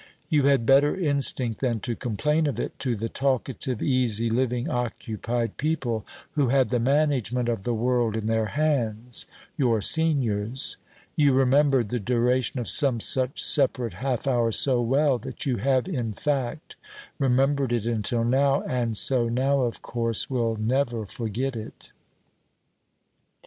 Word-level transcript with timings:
You 0.29 0.45
had 0.45 0.65
better 0.65 0.97
instinct 0.97 1.61
than 1.61 1.79
to 1.81 1.95
complain 1.95 2.47
of 2.47 2.59
it 2.59 2.79
to 2.79 2.95
the 2.95 3.07
talkative, 3.07 3.83
easy 3.83 4.31
living, 4.31 4.67
occupied 4.67 5.57
people, 5.57 6.07
who 6.31 6.47
had 6.47 6.69
the 6.69 6.79
management 6.79 7.47
of 7.47 7.65
the 7.65 7.73
world 7.75 8.15
in 8.15 8.25
their 8.25 8.47
hands 8.47 9.27
your 9.57 9.79
seniors. 9.79 10.77
You 11.15 11.33
remembered 11.33 11.89
the 11.89 11.99
duration 11.99 12.59
of 12.59 12.67
some 12.67 12.99
such 12.99 13.43
separate 13.43 13.93
half 13.93 14.25
hour 14.25 14.51
so 14.51 14.81
well 14.81 15.19
that 15.19 15.45
you 15.45 15.57
have 15.57 15.87
in 15.87 16.13
fact 16.13 16.77
remembered 17.19 17.71
it 17.71 17.85
until 17.85 18.23
now, 18.23 18.63
and 18.63 18.97
so 18.97 19.29
now, 19.29 19.59
of 19.61 19.83
course, 19.83 20.31
will 20.31 20.55
never 20.55 21.05
forget 21.05 21.55
it. 21.55 21.91